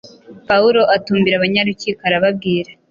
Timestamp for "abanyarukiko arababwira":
1.37-2.69